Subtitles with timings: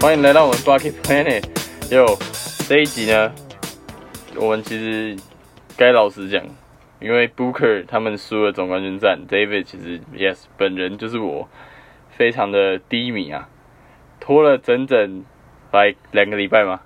[0.00, 1.42] 欢迎来到我们 Bucket Planet。
[1.90, 2.06] 哟，
[2.68, 3.32] 这一集呢，
[4.36, 5.16] 我们其实
[5.76, 6.40] 该老实讲，
[7.00, 11.48] 因为 Booker 他们输了总冠军战，David 其实 Yes 本人就是我，
[12.10, 13.48] 非常的低迷啊，
[14.20, 15.24] 拖了整整
[15.72, 16.80] 来两个礼拜吗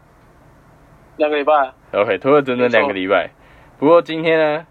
[1.19, 3.31] 两个礼拜，？OK，拖了整整两个礼拜。
[3.79, 4.67] 不过今天呢，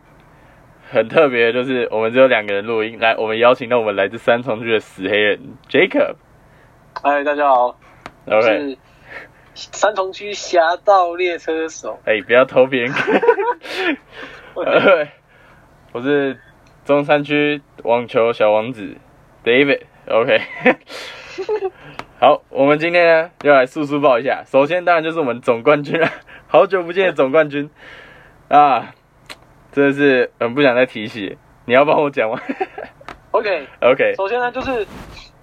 [0.90, 5.40] 很特别，就是我们只有两个人录音，来，我们邀请到我们来自三重区的死黑人
[5.70, 6.16] Jacob。
[7.04, 7.76] 嗨，大家好，我
[8.26, 8.78] OK，
[9.56, 12.00] 是三重区侠盗猎车手。
[12.06, 12.94] 哎、不要偷别人。
[15.92, 16.40] 我是
[16.86, 18.96] 中山区网球小王子
[19.44, 19.82] David。
[20.08, 20.40] OK，
[22.20, 24.44] 好，我们今天呢要来速速报一下。
[24.46, 26.08] 首先当然就是我们总冠军了，
[26.48, 27.70] 好久不见的总冠军
[28.50, 28.94] 啊，
[29.72, 31.38] 真的是很不想再提起。
[31.66, 32.40] 你要帮我讲吗
[33.32, 34.86] OK，？OK，首先呢，就是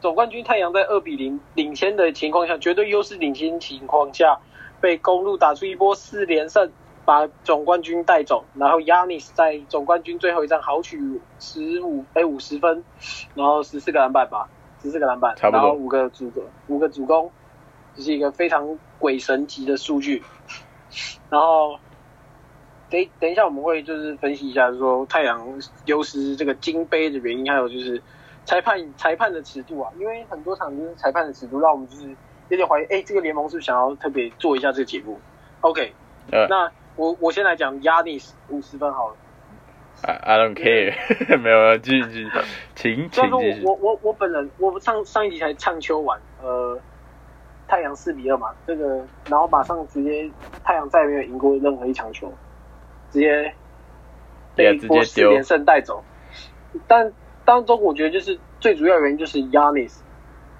[0.00, 4.38] 总冠军太阳在二比零领先的情况下，绝对优势领先情况下，
[4.80, 6.70] 被公路打出一波四连胜，
[7.04, 8.44] 把总冠军带走。
[8.54, 12.84] 然后 Yanis 在总冠军最后一战豪取十五哎五十分，
[13.34, 14.48] 然后十四个篮板吧，
[14.80, 17.32] 十四个篮板，然后五个主攻，五个主攻，
[17.96, 20.22] 这是一个非常鬼神级的数据。
[21.28, 21.78] 然后
[22.88, 28.00] 等等一下我们会就是分析一下，就是说太阳丢失这个金杯的原因，还有就是
[28.48, 32.08] 裁判裁判的尺度啊，因为很多场就是裁判的尺度，让我们就是
[32.48, 35.20] 有点怀疑，哎，这个联盟是不是想要特别做一下这个节目
[35.60, 35.92] ？OK，
[36.32, 39.16] 呃那我我先来讲 Yanis 五十分好了。
[40.00, 42.30] I I don't care，没有没有，继续继续，
[42.74, 43.74] 请请继续我。
[43.74, 46.80] 我我我本人我上上一集才唱秋完，呃，
[47.66, 50.30] 太阳四比二嘛，这个然后马上直接
[50.64, 52.32] 太阳再也没有赢过任何一场球，
[53.10, 53.52] 直接
[54.54, 56.02] 被波四连胜带走。
[56.86, 57.12] 但
[57.48, 60.00] 当中我觉得就是最主要原因就是 Yanis，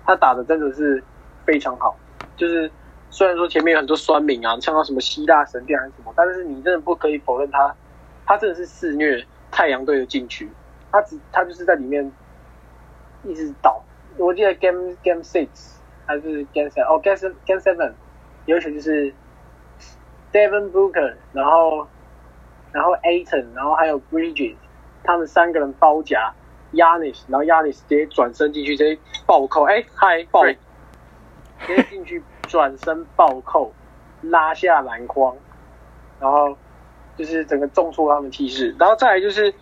[0.07, 1.05] 他打的真的是
[1.45, 1.95] 非常好，
[2.35, 2.71] 就是
[3.11, 7.75] 虽然说前面有很多酸民啊，像到什么希腊神殿还是什么，但是你真的不可以否认他，
[8.25, 10.49] 他真的是肆虐太阳队的禁区，
[10.91, 12.11] 他只他就是在里面
[13.23, 13.85] 一直倒。
[14.17, 15.49] 我记得 Game Game Six
[16.07, 17.93] 还是 Game Seven 哦 Game Game Seven
[18.47, 19.13] 有一球就是
[20.33, 21.87] Devin Booker，然后
[22.73, 24.57] 然后 Aton，然后还有 Bridges，
[25.05, 26.33] 他们三个人包夹
[26.73, 30.57] Yanis，然后 Yanis 直接转身进去，直接暴扣，哎嗨暴，直
[31.67, 33.73] 接进去转身暴扣，
[34.23, 35.37] 拉下篮筐，
[36.21, 36.57] 然后
[37.17, 39.53] 就是整个重挫他们气势，然后再来就是。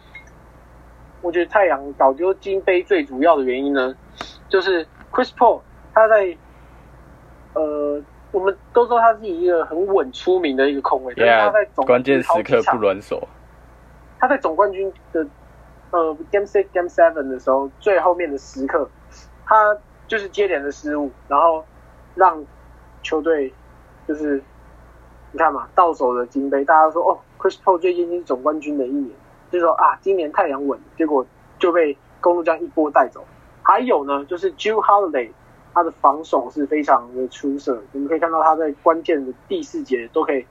[1.23, 3.93] 我觉得太阳搞丢金杯最主要的原因呢，
[4.49, 5.61] 就是 Chris Paul
[5.93, 6.37] 他在
[7.55, 8.01] 呃，
[8.31, 13.27] 我们都说他是一个很稳出名的一个控卫，但是他在总关键时刻不软手。
[14.21, 15.27] 他在总冠军的
[15.97, 18.89] 呃 Game Six、Game Seven 的时候，最后面的时刻，
[19.47, 21.65] 他就是接连的失误，然后
[22.15, 22.45] 让
[23.03, 23.51] 球队
[24.07, 24.43] 就是
[25.33, 29.11] 你看嘛，到手的金杯，大家说哦，Chris Paul 最近是总冠军的一年，
[29.51, 31.25] 就说啊，今年太阳稳，结果
[31.59, 33.25] 就被公路将一波带走。
[33.63, 35.31] 还有呢，就是 Jew Holiday，
[35.73, 40.45] 他的防守是非常的出色，我们可以看到他在关键的第四节都可以，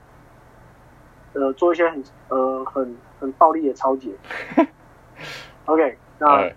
[1.34, 4.12] 呃，做一些很呃很很暴力的超级。
[5.66, 6.52] OK，那嗯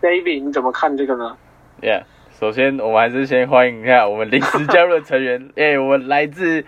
[0.00, 1.36] David 你怎么看这个呢
[1.80, 2.02] ？Yeah，
[2.38, 5.50] 首先我们还是先欢迎一下我们临时加入的成员。
[5.56, 6.64] 哎、我们来自，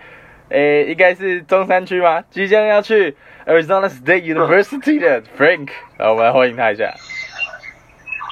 [0.49, 2.23] 诶、应该是中山区吗？
[2.29, 3.15] 即将要去
[3.45, 6.93] Arizona State University 的 Frank，好，我们来欢迎他一下。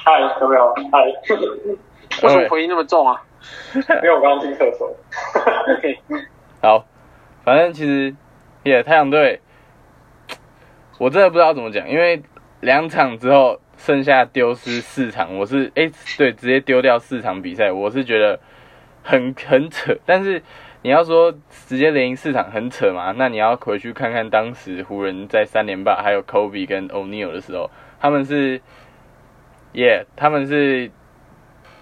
[0.04, 0.74] 嗨，有没有？
[0.92, 1.04] 嗨，
[2.22, 3.20] 为什么回音那么重啊
[3.74, 4.88] 因为我刚刚进厕所。
[5.76, 5.98] ？OK，
[6.62, 6.86] 好，
[7.44, 8.14] 反正其实，
[8.62, 9.40] 也、太阳队，
[10.98, 12.22] 我真的不知道怎么讲，因为
[12.64, 18.40] 两场之后剩下丢失四场，我是哎、对，直接丢掉四场比赛，我是觉得
[19.02, 19.94] 很很扯。
[20.06, 20.42] 但是
[20.80, 23.12] 你要说直接连赢四场很扯嘛？
[23.18, 27.70] 那你要回去看看当时湖人在三连霸还有 Kobe 跟 O'Neal 的时候，
[28.00, 28.62] 他们是，
[29.74, 30.90] 耶、他们是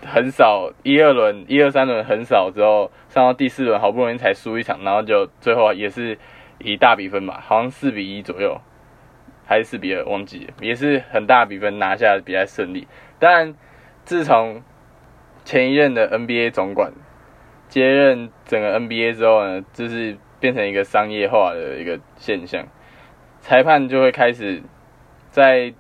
[0.05, 6.19] 很少一二轮、一二三轮很少之后，上到第四轮好不容易才输一场，然后就最后也是
[6.58, 8.61] 以大比分吧，好像四比一左右，
[9.52, 12.88] 还是四比二，忘记了，也是很大比分拿下比赛胜利。
[13.19, 13.54] 当然，
[14.02, 14.62] 自从
[15.44, 16.90] 前一任的 NBA 总管
[17.69, 22.66] 接任整个 NBA 之后呢，就是变成一个商业化的一个现象，
[23.43, 24.62] 裁判就会开始
[25.31, 25.75] 在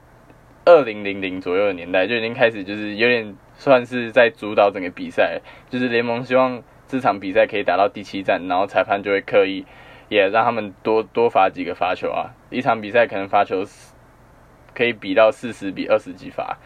[0.66, 5.40] 二零零零左右的年代就已经开始，就是有点算是在主导整个比赛，
[5.70, 9.64] 就是联盟希望这场比赛可以打到第七战，然后裁判就会刻意
[10.08, 13.64] 也让他们多多罚几个罚球啊，一场比赛可能罚球
[14.74, 16.58] 可以比到四十比二十几罚，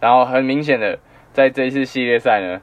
[0.00, 0.98] 然后很明显的
[1.32, 2.60] 在这一次系列赛呢，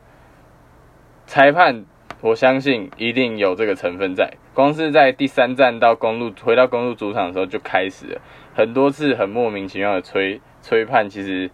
[1.26, 1.86] 裁判
[2.22, 4.34] 我相信一定有这个成分在。
[4.54, 8.22] 光是在第三站到公路回到公路主场的时候就开始了
[8.54, 11.08] 很多次很莫名其妙的吹吹判。
[11.08, 11.50] 其实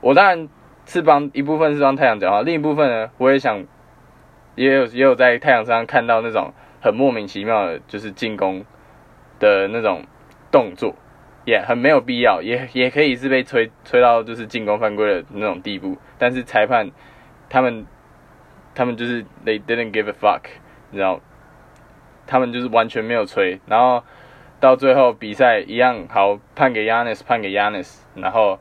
[0.00, 0.48] 我当然
[0.86, 3.66] 是帮一部分是帮太阳讲话，另一部分呢，我也想
[4.54, 8.64] 也有也有在太阳上看到那种很莫名其妙的，就是进攻
[9.38, 10.04] 的那种
[10.50, 10.94] 动作，
[11.44, 15.96] 也很没有必要，也也可以是被吹吹到就是进攻犯规的那种地步。
[16.18, 16.90] 但是裁判
[17.48, 17.86] 他们
[18.74, 20.42] 他们就是 they didn't give a fuck，
[20.90, 21.20] 你知道，
[22.26, 24.02] 他们就是完全没有吹，然后
[24.58, 28.58] 到最后比赛一样好判给 Yanis，判给 Yanis，然后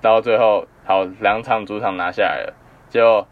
[0.00, 2.54] 到最后好两场主场拿下来了，
[2.88, 3.26] 就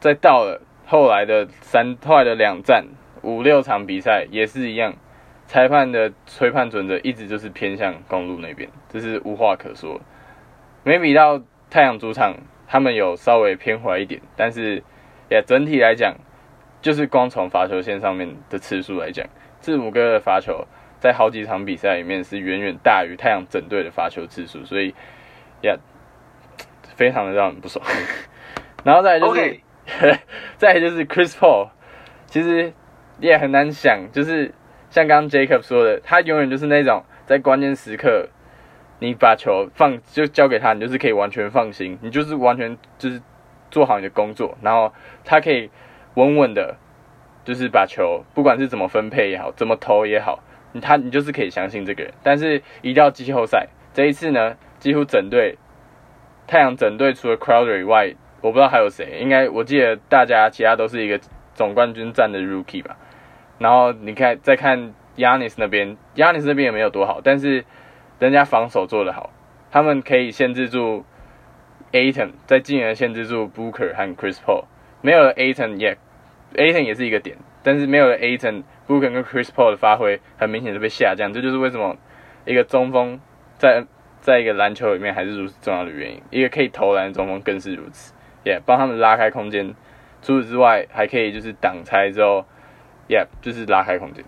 [0.00, 2.86] 再到了后来的三后来的两战
[3.22, 4.94] 五六场比赛也是一样，
[5.46, 10.00] 裁判的吹判准则一直就是偏向公路那边，这是无话可说。
[10.82, 11.40] 每比到
[11.70, 12.34] 太阳主场，
[12.68, 14.82] 他们有稍微偏回来一点，但是
[15.28, 16.14] 也整体来讲，
[16.80, 19.26] 就是光从罚球线上面的次数来讲，
[19.60, 20.66] 字母哥的罚球
[21.00, 24.94] 在好几场比赛里面是远远大于太阳整队的罚球次数，所以
[25.60, 25.76] 也
[26.94, 27.84] 非常的让人不爽。
[28.84, 29.60] 然后再来就是
[30.56, 31.70] 再来就是 Chris Paul，
[32.26, 32.72] 其实
[33.18, 34.52] 你也很难想，就是
[34.90, 38.28] 像刚刚 Jacob 说的，他永远就是那种在关键时刻，
[38.98, 43.20] 你把球放就交给他，你就是可以完全放心，你就是完全就是
[43.70, 44.92] 做好你的工作，然后
[45.24, 45.70] 他可以
[46.14, 46.76] 稳稳的，
[47.44, 50.42] 就是把球不管是怎么分配也好，怎么投也好，
[50.72, 52.12] 你他你就是可以相信这个人。
[52.22, 55.56] 但是一到季后赛这一次呢，几乎整队
[56.46, 61.18] 太阳整队除了 Crowder 以外，我不知道还有谁，应该我记得大家其他都是一个
[61.54, 62.96] 总冠军战的 Rookie 吧。
[63.58, 67.64] 然后你看再看 Yanis 那边，Yanis 那边也没有多好，但是
[68.18, 69.30] 人家防守做得好，
[69.70, 71.04] 他们可以限制住
[71.92, 74.64] Aton，再进而限制住 Booker 和 Chris Paul。
[75.00, 75.96] 没有了 Aton 也
[76.54, 81.96] Aton 也是一个点，但是没有了 Aton，Booker 跟 Chris Paul 的发挥很明显是被下降，这就是为什么
[82.44, 83.20] 一个中锋
[83.56, 83.84] 在
[84.20, 86.22] 在一个篮球里面还是如此重要的原因。
[86.30, 88.12] 一个可以投篮的中锋更是如此，
[88.44, 89.74] 也、帮他们拉开空间。
[90.22, 92.44] 除此之外，还可以就是挡拆之后
[93.08, 94.24] ，Yeah，就是拉开空间，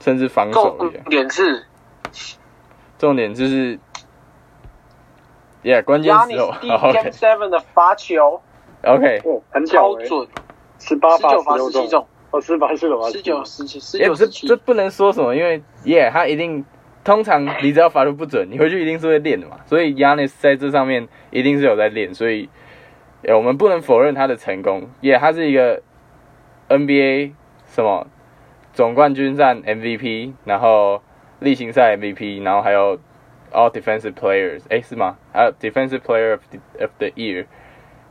[0.00, 0.90] 甚至防守重。
[1.08, 1.64] 点是
[2.98, 3.78] 重点就是
[5.62, 8.40] ，Yeah，关键时候 Game，OK Seven 的罚球
[8.84, 10.28] OK，哦，很超准，
[10.78, 16.64] 十八罚十九罚十六十七中，哦，十八十六罚十九十七十也九十七这这，不能说什么，因为 Yeah，他一定
[17.04, 19.58] 通常你只要罚球不准，你回去一定是会练的嘛。
[19.66, 22.48] 所以 Yanis 在这上面一定是有在练，所以
[23.24, 24.88] 呃我们不能否认他的成功。
[25.00, 25.82] Yeah，他是一个
[26.78, 27.32] NBA
[27.66, 28.06] 什么
[28.72, 31.02] 总冠军战 MVP，然后
[31.40, 32.98] 例行赛 MVP，然后还有
[33.52, 35.16] All Defensive Players，哎是吗？
[35.32, 37.46] 还有 Defensive Player of the, of the Year，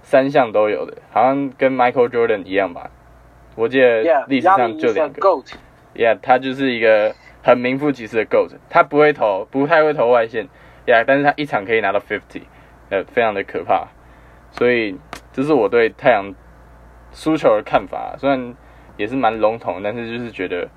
[0.02, 2.92] 三项都有的，好像跟 Michael Jordan 一样吧。
[3.56, 5.20] 我记得历史上就两个。
[5.94, 10.48] Yeah，他就是一个很名副其实的 GOAT，他不会投，不太会投外线
[10.86, 12.44] ，Yeah，但是他一场可以拿到 fifty，
[12.90, 13.90] 呃，非常的可怕。
[14.52, 14.98] 所以
[15.34, 16.34] 这是我对太阳
[17.12, 18.56] 输球的看法，虽然
[18.98, 20.68] 也是蛮笼统，但是就是觉得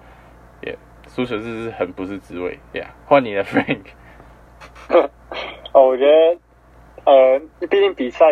[0.63, 0.77] ，Yeah，
[1.09, 3.85] 输球是是很不是滋味，Yeah，换你的 Frank，
[5.73, 6.39] 哦，我觉得，
[7.05, 8.27] 呃，毕竟比赛，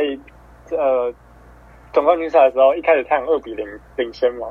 [0.71, 1.13] 呃，
[1.93, 4.49] 总冠军赛的时候，一开始太阳二比零领先嘛，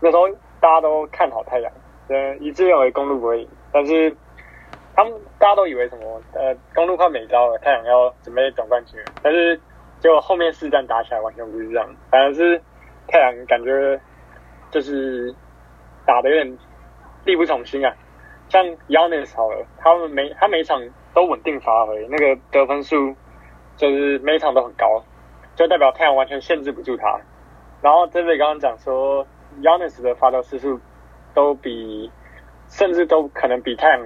[0.00, 0.28] 那时候
[0.60, 1.72] 大家都看好太阳，
[2.08, 4.14] 呃，一致认为公路不会赢，但是
[4.94, 9.58] 他们大家都以为什么，呃，公路快没招了，太阳要准备总冠军，但是
[10.00, 12.60] 结果后面四战打起来完全不是这样，反而是
[13.10, 14.00] 太阳感觉
[14.70, 15.34] 就是
[16.06, 16.58] 打的有点
[17.24, 17.92] 力不从心啊。
[18.48, 20.80] 像 Yanis 好了，他们每他每场
[21.14, 23.14] 都稳定发挥，那个得分数
[23.76, 25.04] 就是每场都很高，
[25.54, 27.20] 就代表太阳完全限制不住他。
[27.80, 29.24] 然后这里刚刚讲说
[29.62, 30.80] ，Yanis 的发球次数
[31.32, 32.10] 都比，
[32.68, 34.00] 甚至都可能比太阳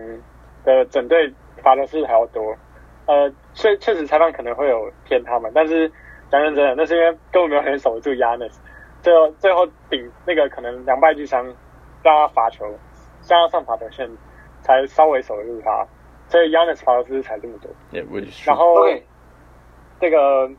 [0.64, 1.32] 的整队
[1.62, 2.54] 罚球次数还要多。
[3.06, 5.90] 呃，确确实裁判可能会有偏他们，但是
[6.30, 8.54] 讲认真的，那是因为根本没有人守得住 Yanis，
[9.04, 11.44] 最后最后顶那个可能两败俱伤，
[12.02, 12.64] 让他罚球，
[13.28, 14.08] 让他上罚球线，
[14.62, 15.86] 才稍微守得住他，
[16.28, 17.70] 所以 Yanis 罚球才这么多。
[18.46, 18.56] 然。
[18.56, 18.88] 后
[20.00, 20.50] 这个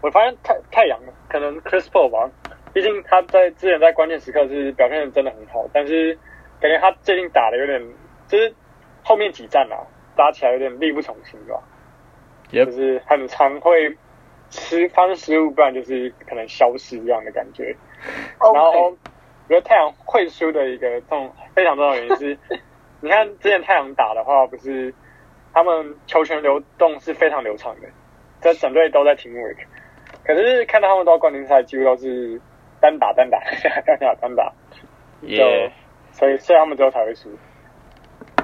[0.00, 2.30] 我发现太太阳可能 Chris Paul 吧，
[2.72, 6.18] 毕竟他在之前在关键时刻是表现的真的很好，但是
[6.58, 7.80] 感觉他最近打的有点，
[8.26, 8.52] 就是
[9.04, 9.76] 后面几战啊，
[10.16, 11.62] 打起来有点力不从心吧，
[12.48, 13.96] 就 Yep，是很常会
[14.50, 17.74] 吃发生失误，不然就是可能消失这样的感觉。
[18.38, 18.90] 然后我
[19.48, 22.38] 觉得太阳会输的一个重非常重要的原因是，
[23.00, 24.94] 你看之前太阳打的话，不是
[25.52, 27.88] 他们球权流动是非常流畅的，
[28.40, 29.56] 这整队都在 teamwork。
[30.24, 32.40] 可是看到他们到冠军赛，几乎都是
[32.80, 33.40] 单打单打
[33.86, 34.52] 单打单打，
[35.22, 35.72] 耶，
[36.12, 37.30] 所以所以他们最后才会输。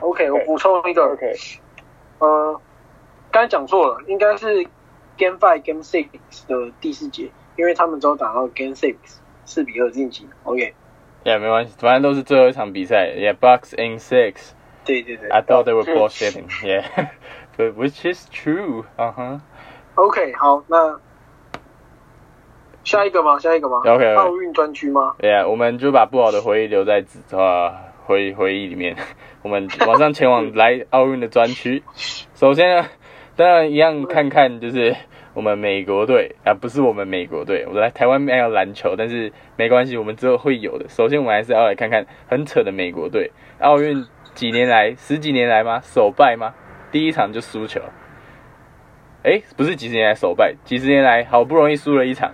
[0.01, 1.33] OK，我补充一个，OK，
[2.19, 2.61] 呃，
[3.31, 4.67] 刚才讲错了，应该是
[5.17, 6.09] Game Five Game Six
[6.47, 8.97] 的第四节，因为他们都打到 Game Six
[9.45, 10.29] 四比二晋级。
[10.45, 10.75] OK，
[11.25, 13.13] 也没关系，反正都是最后一场比赛。
[13.17, 14.53] Yeah，Bucks in six。
[14.85, 16.49] 对对对 I thought they were bullshitting.
[16.63, 17.09] Yeah,
[17.57, 18.85] but which is true.
[18.97, 21.01] Uh huh.，OK，好，那
[22.85, 23.37] 下一个吗？
[23.41, 28.97] 下一个吗 OK，OK 奥运专区吗？Yeah，我们就把不好的回忆留在纸啊回回忆里面。
[29.43, 31.83] 我们马上前往来奥运的专区。
[32.35, 32.87] 首先呢，
[33.37, 34.97] 当然一样看看就是
[35.35, 40.89] 我们美国队啊，不是我们美国队，我来台湾没有篮球，但是没关系，我们之后会有的。
[40.89, 44.03] 首先我们还是要来看看很扯的美国队，奥运
[44.35, 45.81] 几年来十几年来吗？
[45.83, 46.55] 首败吗？
[46.91, 47.83] 第一场就输球。
[49.25, 52.33] 诶，不是几十年来首败，几十年来好不容易输了一场，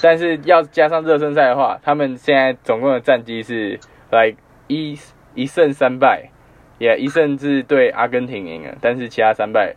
[0.00, 3.78] 但是要加上热身赛的话，他们现在总共的战绩是
[4.10, 4.32] 来
[4.68, 4.96] 一
[5.34, 6.30] 一胜三败，
[6.78, 9.74] 也、一胜是对阿根廷赢了，但是其他三败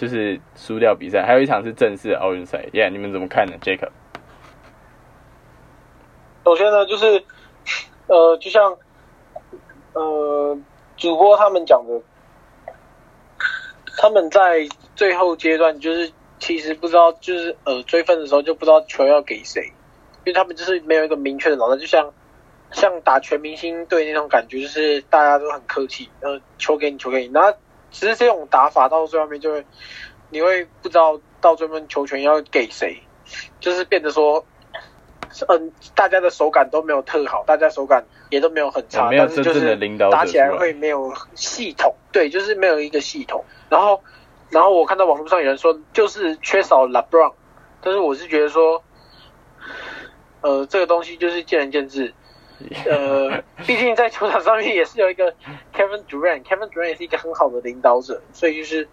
[0.00, 2.64] 就是输掉比赛，还有一场是正式奥运赛。
[2.72, 3.90] 耶、你们怎么看呢，Jacob？
[6.42, 7.22] 首先呢，就是
[8.06, 8.74] 呃，就像
[9.92, 10.58] 呃
[10.96, 12.00] 主播他们讲的，
[13.98, 14.66] 他们在
[14.96, 19.62] 最后阶段就是其实不知道，就是呃追分的时候就不知道球要给谁，
[20.24, 22.10] 因为他们就是没有一个明确的老大，就像
[22.70, 27.52] 像打全明星队那种感觉，就是大家都很客气，呃，球给你，球给你，然后
[27.90, 29.66] 只是这种打法到最后面就会，
[30.30, 33.02] 你会不知道到最后面球权要给谁，
[33.60, 34.44] 就是变得说。
[35.46, 43.44] 嗯，大家的手感都没有特好，大家手感也都没有很差，没有但是就真正的是领导打起来会没有系统，对，就是没有一个系统。
[43.68, 44.02] 然后，
[44.48, 47.32] 然后我看到网络上有人说，就是缺少 LeBron，
[47.80, 48.82] 但是我是觉得说，
[50.40, 52.12] 呃，这个东西就是见仁见智。
[52.86, 55.32] 呃，毕竟在球场上面也是有一个
[55.74, 58.88] Kevin Durant，Kevin Durant 也是一个很好的领导者，所以就是，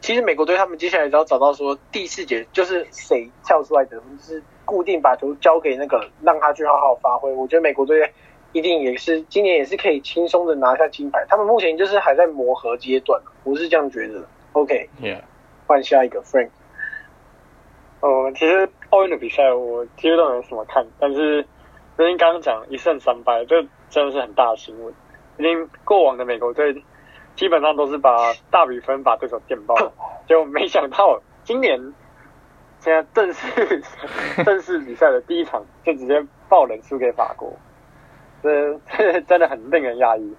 [0.00, 7.32] 其实美国队他们接下来只要找到说第四节就是谁跳出来得分，就是固定把球交给那个让他去好好发挥。
[7.32, 8.10] 我觉得美国队
[8.52, 11.24] 一定也是今年也是可以轻松的拿下金牌。
[11.28, 14.24] 他们目前就是还在磨合阶段，我是这样觉得。
[14.52, 15.20] OK，Yeah，
[15.66, 16.48] 换下一个 Frank。
[18.00, 21.46] 呃，其实奥运的比赛我其实都没什么看，但是
[22.00, 24.94] 最近刚刚讲一胜三败，这真的是很大的新闻。
[25.36, 26.82] 因为过往的美国队
[27.36, 29.76] 基本上都是把大比分把对手电爆，
[30.26, 31.78] 就没想到今年
[32.78, 33.82] 现在正式
[34.46, 37.52] 正式比赛的第一场就直接爆冷输给法国，
[38.42, 40.34] 这这真的很令人讶异。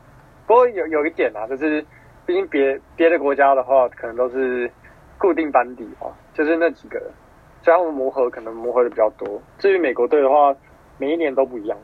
[0.47, 1.85] 不过有有一点啊，就是
[2.25, 4.67] 毕竟别别的国家的话，可能都是
[5.19, 7.07] 固定班底啊，就是那几个人。
[7.61, 9.39] 所以他们磨合可能磨合的比较多。
[9.59, 10.51] 至于美国队的话，
[11.01, 11.75] 每一年都不一样，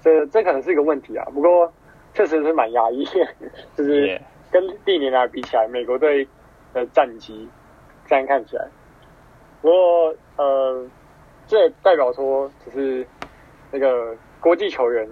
[0.00, 1.22] 这这可能是一个问题啊。
[1.34, 1.70] 不过
[2.14, 3.04] 确实是蛮压抑，
[3.76, 4.18] 就是
[4.50, 6.26] 跟历年来比起来，美国队
[6.72, 7.46] 的战绩
[8.06, 8.66] 这样看起来，
[9.60, 10.88] 不过呃，
[11.46, 13.06] 这也代表说就是
[13.70, 15.06] 那个国际球员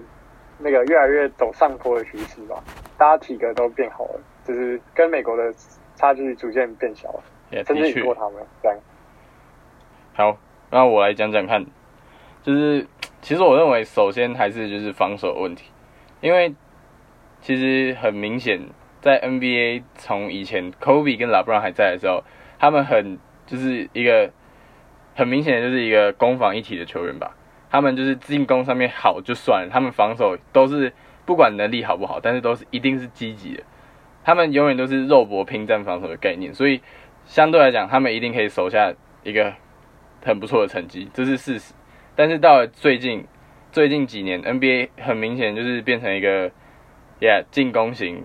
[0.58, 2.64] 那个越来越走上坡的趋势吧，
[2.96, 5.52] 大家体格都变好了，就是跟美国的
[5.94, 7.22] 差距逐渐变小了
[7.64, 7.92] 甚的确。
[7.92, 8.78] 至赢过他们这样。
[10.14, 10.38] 好，
[10.70, 11.64] 那我来讲讲看，
[12.42, 12.86] 就是
[13.20, 15.64] 其实我认为首先还是就是防守问题，
[16.20, 16.54] 因为
[17.40, 18.60] 其实很明显，
[19.00, 22.24] 在 NBA 从以前 Kobe 跟 LeBron 还在的时候，
[22.58, 24.30] 他们很就是一个
[25.14, 27.36] 很明显的就是一个攻防一体的球员吧。
[27.70, 30.92] 他们就是进攻上面好就算了，他们防守都是
[31.24, 33.62] 不管能力好不好，但是都是一定是积极的。
[34.24, 36.80] 他们永远都是肉搏拼战防守的概念，所以
[37.26, 38.92] 相对来讲，他们一定可以守下
[39.22, 39.54] 一个
[40.24, 41.72] 很不错的成绩，这是事实。
[42.20, 43.24] 但是到了最近
[43.72, 46.50] 最近几年，NBA 很明显就是变成一个
[47.18, 48.24] ，yeah 进攻型、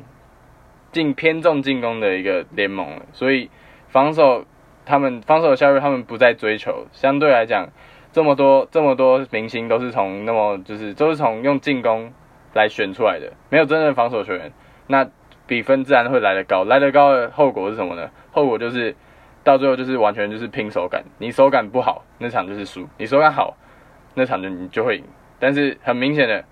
[0.92, 3.04] 进偏重进攻的一个联盟了。
[3.14, 3.50] 所以
[3.88, 4.44] 防守
[4.86, 7.70] 他们防守效率他们不再追求，相对来讲，
[8.12, 12.12] 这么多这么多明星都是从那么就是都是从用进攻
[12.54, 14.52] 来选出来的，没有真正的防守球员，
[14.88, 15.10] 那
[15.48, 16.66] 比分自然会来得高。
[16.66, 18.10] 来得高的后果是什么呢？
[18.34, 18.94] 后果就是
[19.46, 23.56] 到最后就是完全就是拼手感，你手感不好，那场就是输；你手感好，
[24.16, 25.04] 那场就你就会赢。
[25.38, 26.44] 但是很明显的，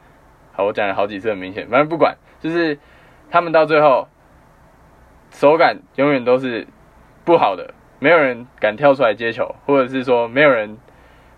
[0.51, 2.77] 好，我讲了好几次很明显，反正不管，就是
[3.31, 4.07] 他们到最后
[5.31, 6.67] 手感永远都是
[7.25, 10.77] 不好的，没有人敢跳出来接球，或者是说没有人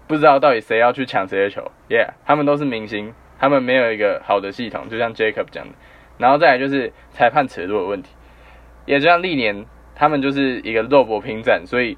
[0.07, 1.71] 不知道到底谁要去抢谁的球。
[1.87, 5.73] Yeah，他们都是明星，他们没有一个好的系统，就像 Jacob 讲的。
[6.17, 8.09] 然后再来就是裁判尺度的问题，
[8.85, 11.97] 也就像历年他们就是一个肉搏拼战，所以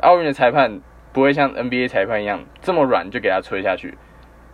[0.00, 0.80] 奥运的裁判
[1.16, 3.96] 不会像 NBA 裁判一样这么软就给他吹下去。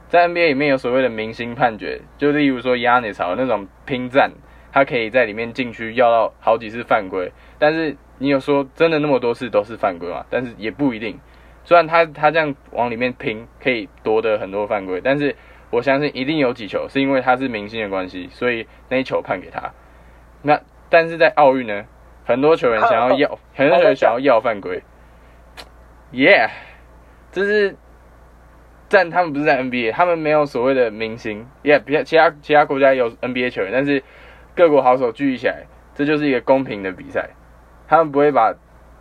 [0.09, 4.31] 在 NBA 里面有所谓的明星判决，就例如说 Yanis 好那种拼战，
[4.71, 10.25] 他可以在里面禁区要到好几次犯规，但是你有说真的那么多次都是犯规吗？
[10.31, 11.19] 但是也不一定。
[11.65, 15.35] 虽然他他这样往里面拼可以夺得很多犯规，但是
[15.71, 19.73] 我相信一定有几球是因为他是明星的关系，所以那一球判给他。
[20.43, 21.85] 那但是在奥运呢，
[22.25, 24.81] 很多球员想要要， 很多球员想要要犯规
[26.13, 26.51] ，Yeah，
[27.31, 27.77] 这是。
[28.95, 34.05] 但他们不是在 NBA，他们没有所谓的明星，Yeah，比其他其他国家有 NBA 球员，但是
[34.55, 35.65] 各国好手聚集起来，
[35.95, 37.31] 这就是一个公平的比赛，
[37.89, 38.55] 他们不会把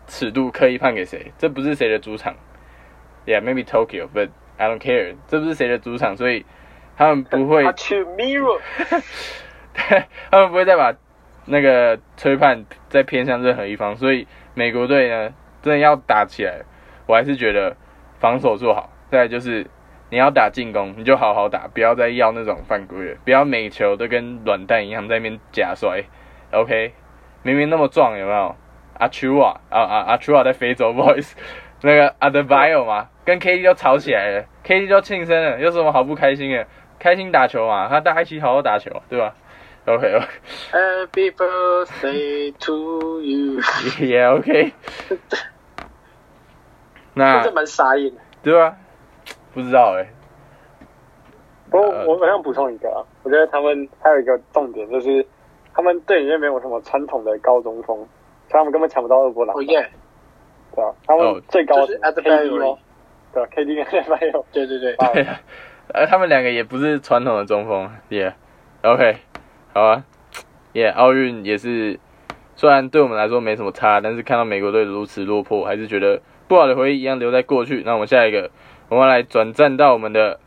[0.07, 2.33] 尺度刻意判给谁，这不是谁的主场
[3.25, 6.45] ，Yeah，maybe Tokyo，but I don't care，这不是谁的主场，所以
[6.95, 7.65] 他们不会
[10.31, 10.95] 他们不会再把
[11.43, 16.61] 那个吹判再偏向任何一方，所以美国队呢，真的要打起来，
[17.11, 17.75] 我还是觉得
[18.19, 19.67] 防守做好，再就是。
[20.13, 23.17] 你要打进攻，你就好好打，不要再要那种犯规了。
[23.23, 26.03] 不要每球都跟软蛋一样在那边假摔。
[26.51, 26.91] OK，
[27.43, 28.53] 明明那么壮，有没有？
[28.99, 31.37] 阿丘啊，啊啊阿丘啊，在非洲， 不好意思，
[31.83, 36.67] 那个阿德巴尔嘛，跟 KD 都吵起来了，KD 都庆生了，有什么好不开心的？
[36.99, 39.33] 开心打球嘛，他大家一起好好打球，对吧
[39.85, 40.27] ？OK OK。
[40.73, 43.61] Happy birthday to you。
[43.97, 44.73] Yeah OK。
[47.21, 48.75] 那这蛮傻眼的，对啊？
[49.53, 50.07] 不知道哎，
[51.69, 55.25] 不过我我想补充一个啊，我觉得他们还有一个重点就是，
[55.73, 58.07] 他们队里面没有什么传统的高中锋，
[58.49, 59.55] 他们根本抢不到二波狼。
[59.55, 59.89] 哦耶，
[60.75, 62.77] 对啊，他们最高是 KD 吗？
[63.33, 63.85] 对，KD 跟
[64.19, 64.45] d 有。
[64.51, 64.95] 对对对。
[64.95, 65.25] 对，
[65.93, 68.33] 呃，他们两个也不是传统的中锋，耶。
[68.83, 69.17] OK，
[69.73, 70.03] 好啊，
[70.73, 71.99] 耶，奥运也是，
[72.55, 77.81] 虽然对我们来说没什么差，但是看到美国队如此落魄，还是觉得不好的回忆一样留在过去。
[77.85, 78.51] 那我们下一个。
[78.89, 80.41] 我们来转战到我们的，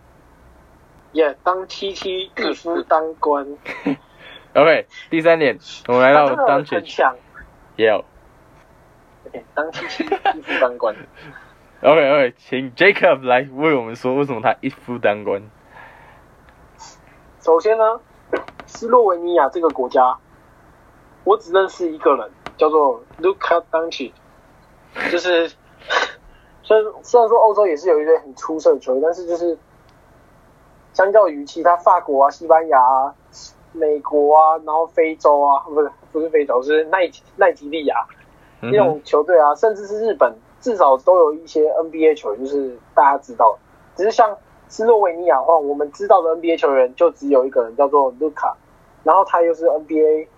[1.12, 3.56] 耶，当七七一夫当关。
[4.52, 7.16] OK，第三点，我们来到当全强。
[7.76, 8.04] 有。
[9.26, 10.94] OK，当七七一夫当关。
[11.80, 15.40] OK OK，请 Jacob 来为我们说为什么他一夫当关。
[17.40, 17.98] 首先呢，
[18.66, 20.18] 斯洛文尼亚这个国家，
[21.24, 24.12] 我只认识一个人，叫做 Luka Doncic，
[25.10, 25.50] 就是。
[26.62, 29.56] 虽然虽然说欧洲也是有一堆很出色的球队，但是就是
[30.94, 33.14] 相较于其他法国啊、西班牙啊、
[33.72, 37.96] 美国啊，然后非洲啊，不是不是非洲，是奈奈及利亚
[38.60, 43.58] 那种球队啊，甚至是日本，至少都有一些 NBA 球员，就是大家知道。
[43.94, 44.34] 只是像
[44.68, 48.56] 斯洛维尼亚的话，我们知道的 NBA 球员就只有一个人，叫做卢卡，
[49.02, 50.28] 然后他又是 NBA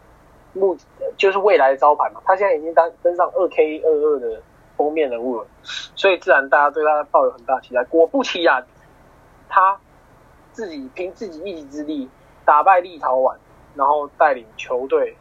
[0.55, 0.77] 目
[1.17, 4.43] 就是未来的招牌嘛，他现在已经登登上二 K 二二的。
[4.77, 5.47] 封面人物了，
[5.95, 7.83] 所以自然大家对他抱有很大期待。
[7.85, 8.65] 果不其然，
[9.49, 9.81] 他
[10.53, 12.09] 自己凭自己一己之力
[12.45, 13.37] 打败立陶宛，
[13.75, 15.17] 然后带领球队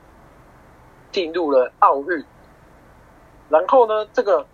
[1.11, 2.25] 进入了奥运。
[3.49, 4.45] 然后呢，这个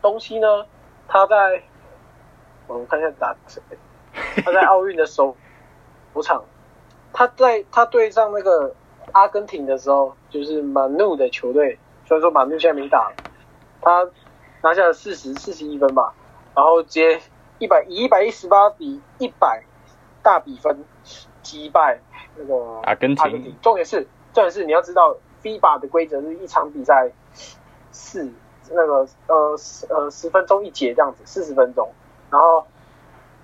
[0.00, 0.66] 东西呢，
[1.06, 1.62] 他在
[2.66, 3.62] 我们看一下打谁？
[4.44, 5.36] 他在 奥运的首
[6.12, 6.44] 主场，
[7.12, 8.74] 他在他对上那个
[9.12, 11.78] 阿根廷的时候，就是马努的球队。
[12.06, 13.12] 虽然说马努现在没打，
[13.80, 14.10] 他。
[14.62, 16.14] 拿下了四十四十一分吧，
[16.54, 17.20] 然后接
[17.58, 19.64] 一百以一百一十八比一百
[20.22, 20.84] 大比分
[21.42, 22.00] 击败
[22.36, 23.54] 那个阿根廷。
[23.60, 27.10] 重点是重点是你要知道，FIBA 的规则是一场比赛
[27.90, 28.30] 四
[28.70, 29.56] 那个呃
[29.88, 31.92] 呃十分钟一节这样子，四十分钟，
[32.30, 32.64] 然后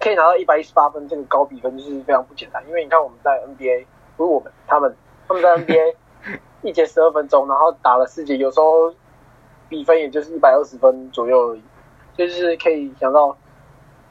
[0.00, 2.64] 可以拿到一百一十八分这个高比分就是非常不简单。
[2.68, 4.94] 因为你看我们在 NBA 不是我们他们
[5.26, 5.94] 他们在 NBA
[6.62, 8.94] 一节十二分钟，然后打了四节，有时候。
[9.68, 11.62] 比分也就是一百二十分左右而已，
[12.16, 13.36] 就是可以想到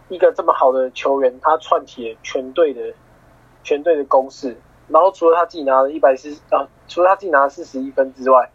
[0.09, 2.93] 一个这么好的球员，他串起了全队的
[3.63, 4.55] 全队的攻势。
[4.87, 8.49] 然后除了他自己拿了一百四啊，除了他自己拿了四十一分之外，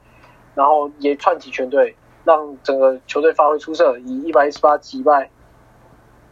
[0.54, 5.30] 然后也串起全队，让整个球队发挥出色，以一百一十八击败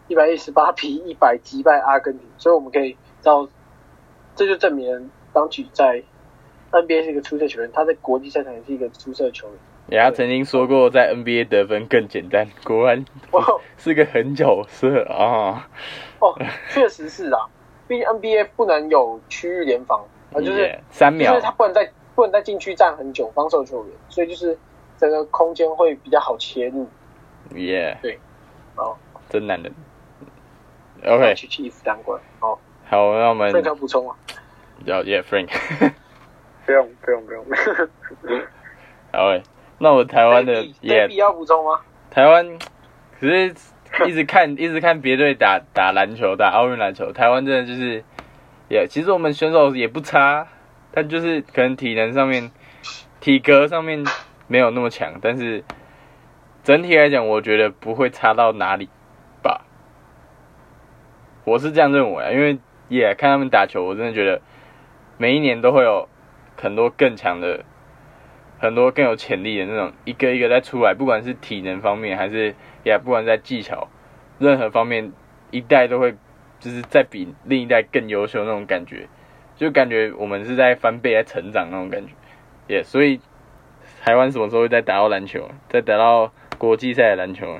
[0.09, 2.27] 一百一十八比一百击败阿根廷。
[2.39, 3.47] 所以我们可以知道，
[4.35, 6.03] 这就证明当曲在
[6.71, 9.57] NBA 是一个出色球员，他在国际赛场也是一个出色的球员。
[9.99, 13.05] 他曾经说过，在 NBA 得分更简单，果然
[13.77, 15.69] 是个狠角色啊！
[16.21, 16.35] 哦，
[16.69, 17.49] 确实是啊，
[17.89, 24.57] 毕竟 NBA 不能有区域联防啊，就是三秒，就是他不能在不能在禁区站很久，防守球员，所以就是
[24.97, 26.87] 整个空间会比较好切入。
[27.57, 28.19] 耶，对，
[28.77, 28.97] 哦，
[29.29, 29.73] 真男人。
[31.05, 32.59] OK，去去负担过哦。
[32.85, 34.15] 好，那我们 Frank 要补充吗？
[34.85, 35.49] 要，Yeah，Frank。
[36.67, 37.45] 不用，不用，不用。
[39.13, 39.43] 好诶。
[39.83, 41.81] 那我台湾的也必要补充吗？
[42.11, 42.59] 台湾
[43.19, 43.55] 可是
[44.07, 48.05] 一直看 一直看别队打打篮球，打奥运篮球，台湾真的就是，
[48.69, 50.47] 也其实我们选手也不差，
[50.93, 52.51] 但就是可能体能上面、
[53.21, 54.05] 体格上面
[54.49, 55.65] 没有那么强，但是
[56.63, 58.91] 整体来讲，我觉得不会差到哪里
[59.43, 59.65] 吧。
[61.45, 64.43] 我是这样认为啊，因为也、看他们打球，我真的觉得
[65.17, 66.07] 每一年都会有
[66.61, 67.65] 很多更强的。
[68.61, 73.89] 很多更有潜力的那种，一个一个在出来，不管是体能方面，还是也不管在技巧，
[74.39, 75.13] 任何方面，
[75.51, 76.15] 一代都会
[76.59, 79.09] 就是在比另一代更优秀那种感觉，
[79.57, 82.13] 就感觉我们是在翻倍在成长那种感觉，
[82.69, 83.19] 也、所以
[84.05, 87.59] 台湾什么时候会再打到篮球，再打到国际赛的篮球？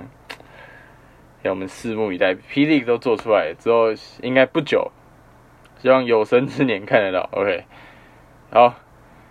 [1.43, 2.35] 让我们拭目以待。
[2.35, 3.87] 霹雳都做出来之后，
[4.21, 4.93] 应该不久，
[5.79, 7.31] 希望有生之年看得到。
[7.33, 7.65] OK，
[8.51, 8.75] 好，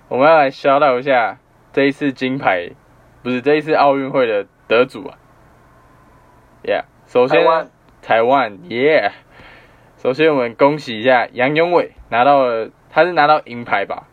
[0.07, 1.37] 我们要来 shout out 一下。
[1.71, 2.71] 这一次金牌
[3.23, 5.17] 不是这一次奥运会的得主啊
[6.63, 7.69] ，Yeah，首先台湾。
[8.01, 9.11] 台湾，Yeah，
[9.97, 14.07] 首先我们恭喜一下杨永伟拿到了，他是拿到银牌吧，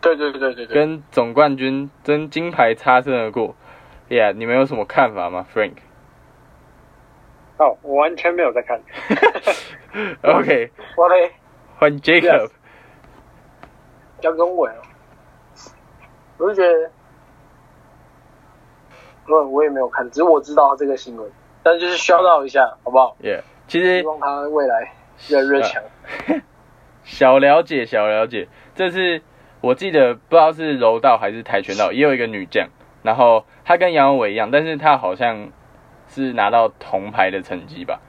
[0.00, 3.54] 对对对对对，跟总冠军争金牌擦身而过
[4.08, 5.74] ，Yeah，你们有什么看法吗，Frank？
[7.58, 8.80] 哦，我完全没有在看。
[10.24, 11.30] OK， 我嘞，
[11.76, 12.50] 换 Jacob，
[14.22, 14.82] 杨永伟哦，
[16.42, 16.90] 我就觉得，
[19.28, 21.30] 我我也没有看，只是我知道这个新闻，
[21.62, 24.92] 但就是需要到一下，好不好？Yeah，其实希望他未来
[25.28, 25.80] 越来越强。
[27.04, 28.48] 小了解，小了解。
[28.74, 29.22] 这是
[29.60, 32.68] 我记得不知道是柔道还是跆拳道，也有一个女将，
[33.04, 35.52] 然后她跟杨永伟一样，但是她好像
[36.08, 38.00] 是拿到铜牌的成绩吧。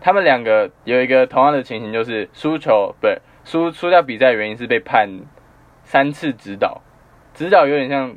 [0.00, 5.08] 他们两个有一个同样的情形，就是输球不是输输掉比赛的原因是被判
[5.82, 6.82] 三次指导，
[7.40, 8.14] 指导有点像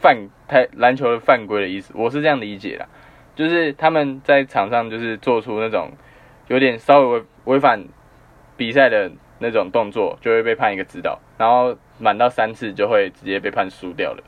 [0.00, 2.88] 犯太篮球的犯规的意思，我是这样理解的，
[3.36, 5.92] 就是他们在场上就是做出那种
[6.48, 7.84] 有点稍微违违反
[8.56, 14.24] 比赛的那种动作，就会被判一个指导，然后满到三次就会直接被判输掉了，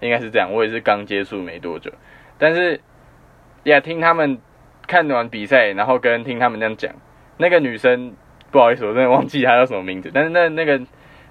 [0.00, 0.52] 应该是这样。
[0.52, 1.90] 我也是刚接触没多久，
[2.36, 2.78] 但是
[3.62, 4.38] 呀，听他们
[4.86, 6.92] 看完比赛，然后跟听他们这样讲，
[7.38, 8.14] 那个女生
[8.50, 10.78] 不好意思，我真的忘记她叫什么名字，但是那那个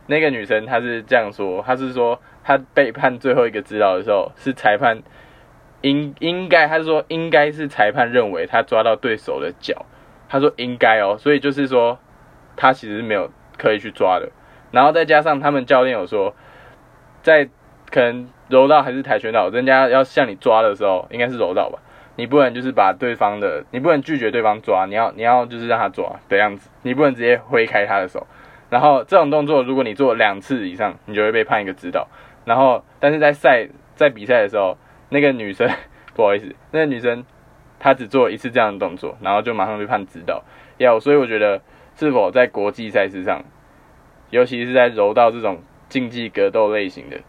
[0.08, 5.04] 那个女生她是这样说，她是说他被判最后一个指导的时候，是裁判
[5.82, 9.86] 应应该，他说应该是裁判认为他抓到对手的脚，
[10.30, 12.00] 他说应该哦，所以就是说
[12.56, 14.30] 他其实没有刻意去抓的，
[14.72, 16.34] 然后再加上他们教练有说，
[17.22, 17.50] 在
[17.92, 21.80] 可能柔道还是跆拳道，人家要向你抓的时候，应该是柔道吧。
[22.16, 28.26] 你不能就是把对方的，你不能拒绝对方抓，你要你要就是让他抓的样子，你不能直接挥开他的手。
[28.70, 32.08] 然后这种动作，如果你做两次以上，你就会被判一个指导。
[32.48, 34.78] 然后，但是在赛在比赛的时候，
[35.10, 35.70] 那个女生
[36.16, 37.26] 不好意思，那个女生
[37.78, 40.44] 她只做一次这样的动作，然后就马上被判指导。
[40.78, 41.62] 要所以我觉得，
[41.96, 43.44] 是否在国际赛事上，
[44.30, 47.20] 尤其是在柔道这种竞技格斗类型的，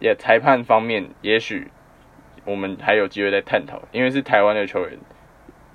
[0.00, 1.68] 也裁判方面，也许。
[2.44, 4.98] 我们还有机会再探讨，因为是台湾的球员，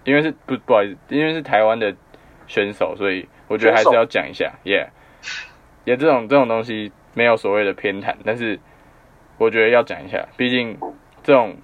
[0.04, 1.96] 因为是不不好意思，因为是台湾的
[2.46, 4.90] 选手，所以我觉得还是要讲一下，Yeah，
[5.86, 8.60] 也这种这种东西 没有所谓的偏袒，但是
[9.40, 10.78] 我觉得要讲一下，毕竟
[11.24, 11.58] 这种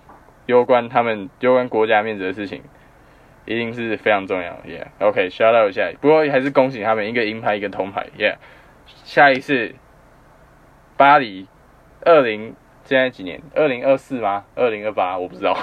[0.48, 2.64] 攸关他们攸关国家面子的事情，
[3.46, 8.38] 一定是非常重要，Yeah，OK，shout out 一下，不过还是恭喜他们一个银牌一个铜牌，Yeah，
[9.04, 9.76] 下一次
[10.98, 11.48] 巴黎
[12.02, 12.56] 二零。
[12.86, 13.42] 现在几年？
[13.56, 14.44] 二零二四吗？
[14.56, 15.18] 二零二八？
[15.18, 15.58] 我不知道。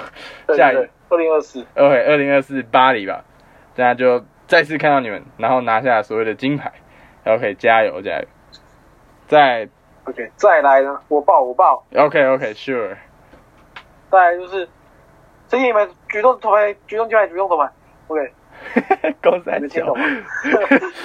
[0.57, 0.75] 下一
[1.07, 1.63] 二零二四。
[1.75, 3.23] OK，二零二四巴黎吧，
[3.75, 6.71] 大家就再次看到你们，然后拿下所谓的金牌。
[7.25, 8.25] OK，加油加油！
[9.27, 9.69] 再
[10.11, 10.99] OK，再来呢？
[11.07, 11.85] 我报我报。
[11.95, 12.97] OK OK，Sure。
[14.11, 14.67] 再来就是
[15.47, 17.71] 这一枚举重铜牌，举重金牌，举重铜牌。
[18.07, 18.33] OK。
[19.21, 19.69] 高三角。
[19.69, 20.03] 听懂吗？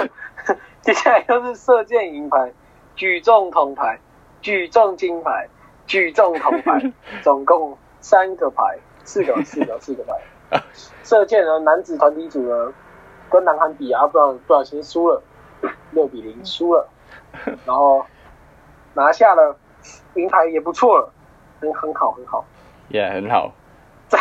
[0.83, 2.53] 接下来就是射箭银牌、
[2.97, 3.99] 举重铜牌、
[4.41, 5.49] 举重金牌。
[5.87, 6.93] 举重铜牌，
[7.23, 10.61] 总共三个牌，四个，四个， 四个牌。
[11.05, 12.73] 射箭呢，男子团体组呢，
[13.31, 15.23] 跟南韩比啊，不小不小心输了，
[15.93, 16.89] 六比零输了，
[17.65, 18.05] 然后
[18.97, 19.57] 拿下了
[20.15, 21.13] 银牌，也不错了，
[21.61, 22.45] 很很好，很好。
[22.89, 23.53] 也、yeah, 很好。
[24.09, 24.19] 在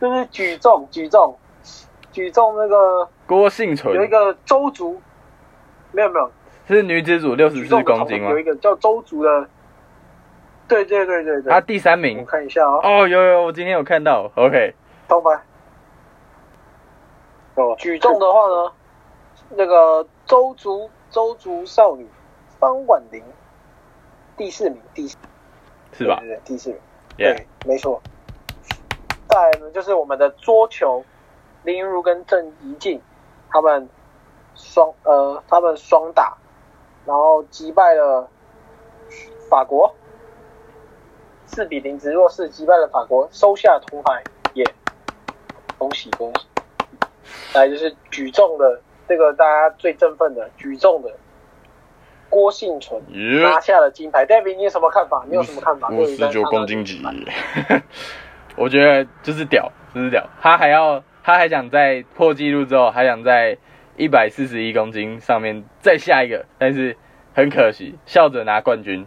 [0.00, 1.38] 就是举重，举重，
[2.10, 5.00] 举重那个郭幸存有一个周族，
[5.92, 6.30] 没有没有，
[6.66, 8.30] 是女子组六十四公斤吗？
[8.30, 9.48] 有一个叫周族的。
[10.66, 12.80] 对对对对对，他第三名，我看一下哦。
[12.82, 14.30] 哦，有有，我今天有看到。
[14.34, 14.74] OK，
[15.06, 15.30] 铜牌。
[17.56, 18.72] 哦，举重的话呢，
[19.50, 22.08] 那个周族周族少女
[22.58, 23.22] 方婉玲，
[24.36, 25.16] 第四名，第四
[25.92, 26.18] 是吧？
[26.20, 26.78] 对对对，第四名。
[27.16, 28.00] 对，没错。
[29.28, 31.04] 再来呢，就是我们的桌球，
[31.62, 33.00] 林云如跟郑怡静，
[33.50, 33.88] 他们
[34.54, 36.36] 双呃他们双打，
[37.06, 38.28] 然后击败了
[39.48, 39.94] 法国，
[41.46, 44.22] 四比零直落四击败了法国，收下铜牌，
[44.54, 44.64] 耶、
[45.78, 46.46] 恭喜恭喜！
[47.54, 51.10] 来就是举重的这个大家最振奋的举重的
[52.34, 54.26] 郭幸存耶拿下了金牌。
[54.26, 55.24] David，你有什么看法？
[55.28, 55.88] 你有什么看法？
[55.90, 57.00] 五十九公斤级，
[58.58, 60.28] 我觉得就是屌，就是屌。
[60.40, 63.56] 他还要，他还想在破纪录之后，还想在
[63.96, 66.96] 一百四十一公斤上面再下一个，但是
[67.34, 69.06] 很可惜，笑着拿冠军。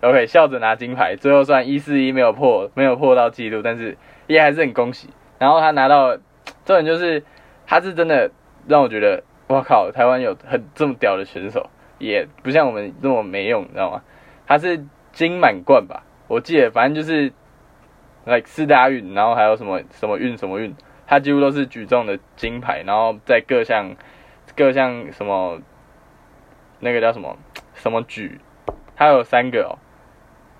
[0.00, 5.10] OK，笑着拿金牌，最后算一四一没有破，没有破到纪录，但是也还是很恭喜。
[5.38, 6.16] 然后他拿到，
[6.64, 7.22] 重点就是
[7.66, 8.30] 他是真的
[8.66, 14.02] 让我觉得，哇靠，台湾有很这么屌的选手，也不像我们这么没用，你知道吗？
[14.46, 17.32] 他是金满贯吧，我记得反正就是
[18.24, 20.74] ，like 四大运，然后还有什么什么运什么运，
[21.06, 23.96] 他几乎都是举重的金牌，然后在各项
[24.56, 25.60] 各项什么
[26.80, 27.36] 那个叫什么
[27.74, 28.40] 什么举，
[28.94, 29.78] 他有三个哦，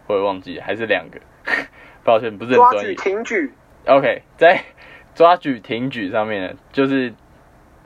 [0.07, 1.21] 我也忘记还是两个，
[2.03, 2.95] 抱歉不是很抓举、专业。
[2.95, 3.53] 挺举
[3.87, 4.65] ，OK，在
[5.15, 7.15] 抓举、挺举上面呢，就是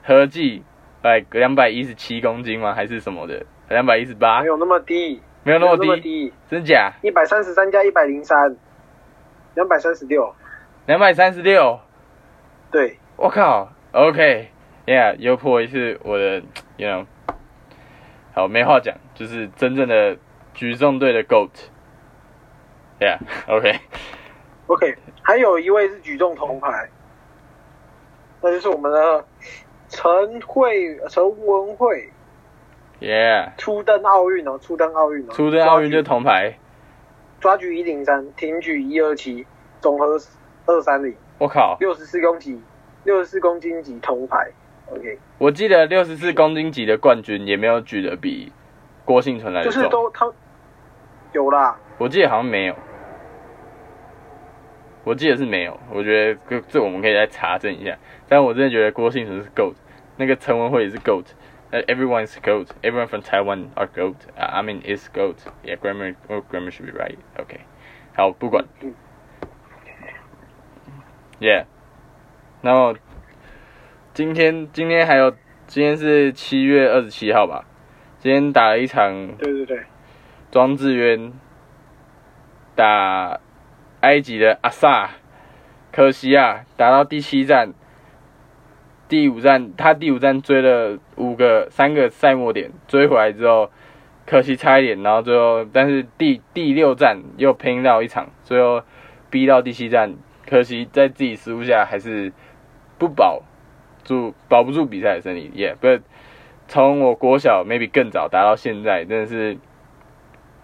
[0.03, 0.63] 合计
[1.01, 2.73] 来两百一十七公斤吗？
[2.73, 3.43] 还是什么的？
[3.69, 4.41] 两百一十八？
[4.41, 6.93] 没，有那么低，没有那么低，低，真假？
[7.01, 8.55] 一百三十三加一百零三，
[9.55, 10.35] 两百三十六，
[10.85, 11.79] 两百三十六，
[12.69, 16.43] 对，我靠，OK，Yeah，、又破一次我的
[16.77, 17.05] ，You know，
[18.33, 20.17] 好，没话讲，就是真正的
[20.53, 23.79] 举重队的 GOAT，Yeah，OK，、
[24.67, 26.89] OK，还有一位是举重铜牌，
[28.41, 29.25] 那就是我们的
[29.91, 32.09] 陈慧陈文慧
[33.01, 36.57] ，Yeah，初登奥运哦，初登奥运哦，初登奥运就铜牌，
[37.41, 39.45] 抓举一零三，挺举一二七，
[39.81, 40.17] 总和
[40.65, 42.63] 二三零，我靠，六十四公斤，
[43.03, 44.49] 六十四公斤级铜牌
[44.93, 48.53] ，OK，我记得六十四公斤级的冠军也没有举得比
[49.03, 50.31] 郭幸存来的就是，都他
[51.33, 52.75] 有啦，我记得好像没有，
[55.03, 57.97] 我记得是没有，我觉得这这我们可以再查证一下。
[58.29, 59.73] 但我真的觉得郭幸存是 GOAT，
[60.21, 61.25] 那个陈文慧也是 GOAT，
[61.71, 67.61] 呃，everyone is GOAT，everyone from Taiwan are GOAT，I mean is GOAT，yeah grammar oh, grammar should be right，OK，、
[68.15, 68.93] 好不管嗯
[71.39, 71.65] ，yeah，
[72.61, 72.95] 然后
[74.13, 75.31] 今天今天还有
[75.65, 77.65] 今天是七月二十七号吧，
[78.19, 79.83] 今天打了一场对对对，
[80.51, 81.33] 庄智渊
[82.75, 83.39] 打
[84.01, 85.09] 埃及的阿萨，
[85.91, 87.73] 可惜啊，打到第七站，
[89.11, 93.69] 第五站他第五站追了五个三个赛末点，追回来之后，
[94.25, 98.81] 可惜差一点，然后最后但是第第六站又拼到一场，最后
[99.29, 100.15] 逼到第七站，
[100.47, 102.31] 可惜在自己失误下还是
[102.97, 103.43] 不保
[104.05, 106.01] 住保不住比赛的胜利，也、不是
[106.69, 109.57] 从我国小 maybe 更早打到现在，真的是。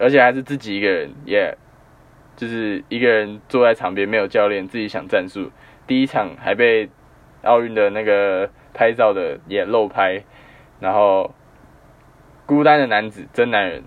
[0.00, 1.58] 而且还是自己一个人，也、
[2.36, 5.50] 就是一个人坐在场边，没有教练，自己想战术。
[5.88, 6.88] 第一场还被
[7.48, 10.22] 奥运的那个拍照的也漏拍，
[10.78, 11.34] 然后
[12.44, 13.82] 孤单的男子真男人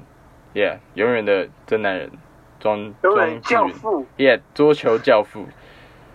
[0.56, 2.12] ，，Yeah，、永远的真男人，
[2.60, 5.45] 庄永远庄智教父也、桌球教父。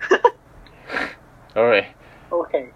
[1.55, 2.69] OK，，OK，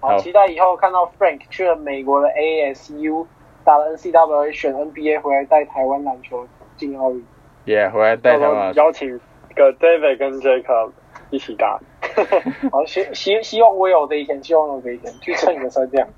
[0.00, 3.26] 好好，期待以后看到 Frank 去了美国的 ASU
[3.64, 7.24] 打了 NCWA 选 NBA 回来带台湾篮球进奥运。
[7.64, 8.74] ，Yeah，、回来带到时候他们。
[8.74, 9.18] 邀请
[9.54, 10.90] 个 David 跟 Jacob
[11.34, 11.80] 一起打。
[12.70, 16.08] 好，希希希望我有这一天，希望有这一天去蹭个身这样。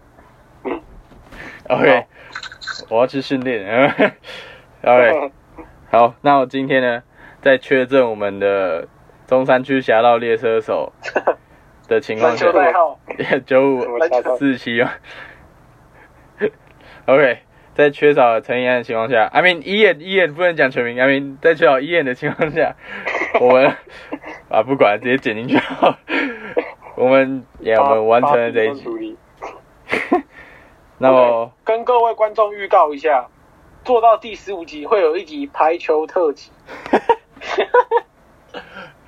[1.69, 2.07] OK，
[2.91, 3.65] 我要去训练。
[4.85, 5.33] OK，
[5.91, 7.03] 好，那我今天呢，
[7.41, 8.87] 在确认我们的
[9.27, 10.93] 中山区侠盗猎车手
[11.89, 12.47] 的情况下
[13.47, 13.85] 九五
[14.39, 14.93] 四七啊。
[17.07, 17.39] OK，
[17.77, 22.75] 在缺少陈怡安的情况下，I mean 一眼一眼不能讲全名，I mean 在缺少一眼的情况下，
[23.39, 23.67] 我们
[24.49, 25.95] 啊不管直接剪进去好，
[26.97, 28.83] 我们也我们完成了这一集。
[28.83, 29.17] 处理。
[30.99, 33.29] 那么跟各位观众预告一下，
[33.85, 36.51] 做到第十五集会有一集排球特辑。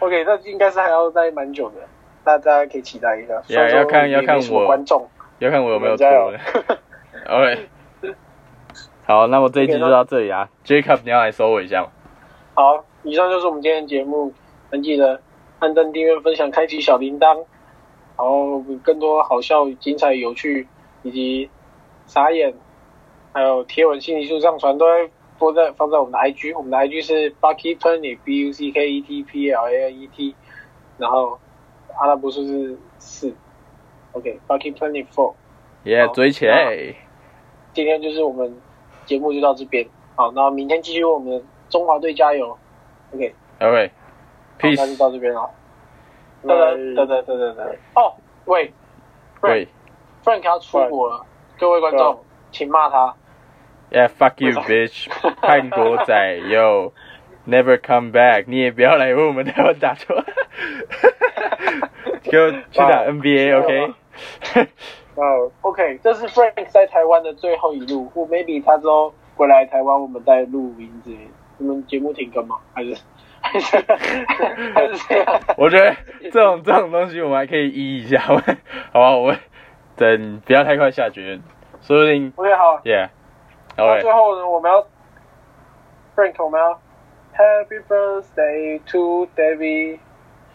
[0.00, 1.76] OK，那应该是还要待蛮久的，
[2.26, 3.42] 那大家可以期待一下。
[3.74, 5.09] 要看要看我观众。
[5.38, 6.81] 要看我有没有加油脱了。
[7.28, 7.68] OK，
[9.09, 10.51] 好，那么这一集就到这里啊。
[10.66, 11.88] Jacob，你要来收尾一下吗？
[12.53, 14.31] 好，以上就是我们今天的节目，
[14.71, 15.18] 还记得
[15.61, 17.35] 按赞、订阅、分享、开启小铃铛，
[18.18, 20.68] 然后更多好笑、精彩、有趣
[21.03, 21.49] 以及
[22.05, 22.53] 傻眼，
[23.33, 30.03] 还有贴文、信息素上传都会播在放在我们的 IG，我们的 IG 是 Bucky Planet B U C K E T P L A N
[30.03, 30.35] E T，
[30.99, 31.38] 然后
[31.99, 33.35] 阿拉伯数字四
[34.12, 35.33] ，OK，Lucky Twenty Four。
[35.85, 36.94] 耶、好追起来！
[37.73, 38.55] 今天就是我们
[39.09, 42.59] 节目就到这边，好，那明天继续为我们的中华队加油
[43.14, 43.71] ，OK，OK，好
[44.61, 44.94] 那就。
[44.97, 45.51] 到这边了。
[47.94, 48.12] 哦，
[48.44, 48.71] 喂
[49.40, 49.66] 喂
[50.23, 51.25] ，Frank 要出国了，
[51.59, 53.14] 各位观众，请骂他。
[53.90, 55.09] ，Yeah fuck you bitch，
[55.40, 56.92] 叛国仔， Yo。
[57.47, 60.14] Never come back，你也不要来为我们台湾打球，
[62.25, 63.94] 给我去打 NBA，OK？、
[65.18, 71.31] 哦，OK，这是 Frank 在台湾的最后一路，或 maybe 他之后回来台湾，我们再录音之类的。
[71.59, 72.57] 你们节目停更吗？
[72.72, 72.96] 还是
[73.42, 73.76] 还是
[74.74, 75.40] 还是这样？
[75.57, 75.94] 我觉得
[76.31, 79.16] 这种这种东西我们还可以依一下， 好吧？
[79.16, 79.38] 我们
[79.96, 81.42] 等不要太快下决论，
[81.81, 83.09] 说不定 OK 好，，Yeah，
[83.76, 84.87] 那 OK，最后呢，我们要
[86.14, 86.81] Frank 我们要
[87.37, 89.98] Happy birthday to David。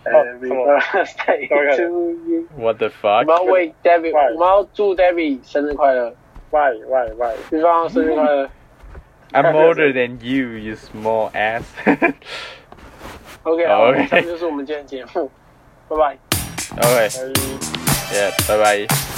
[0.04, 2.46] Happy 什么 birthday 什么 to you！
[2.56, 3.26] What the 我 fuck？
[3.26, 4.32] 们要为 David， Why？
[4.34, 6.14] 我们要祝 David 生日快乐，
[6.50, 8.48] 喂喂喂，对方生日快乐。
[9.32, 11.64] I'm older than you, you small ass 。
[13.42, 15.30] OK，好， OK 以上就是我们今天的节目，
[15.88, 16.18] 拜拜。
[16.76, 17.08] OK，哎。
[18.10, 19.11] Yeah，拜拜。